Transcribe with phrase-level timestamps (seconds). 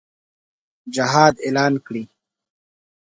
[0.95, 2.03] جهاد اعلان کړي.